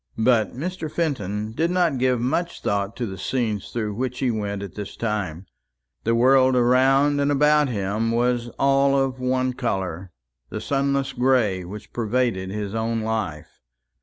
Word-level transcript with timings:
But 0.17 0.53
Mr. 0.57 0.91
Fenton 0.91 1.51
did 1.51 1.69
not 1.69 1.99
give 1.99 2.19
much 2.19 2.63
thought 2.63 2.95
to 2.95 3.05
the 3.05 3.19
scenes 3.19 3.69
through 3.69 3.93
which 3.93 4.17
he 4.17 4.31
went 4.31 4.63
at 4.63 4.73
this 4.73 4.95
time; 4.95 5.45
the 6.05 6.15
world 6.15 6.55
around 6.55 7.21
and 7.21 7.31
about 7.31 7.69
him 7.69 8.09
was 8.11 8.49
all 8.57 8.97
of 8.99 9.19
one 9.19 9.53
colour 9.53 10.11
the 10.49 10.59
sunless 10.59 11.13
gray 11.13 11.63
which 11.63 11.93
pervaded 11.93 12.49
his 12.49 12.73
own 12.73 13.01
life. 13.01 13.59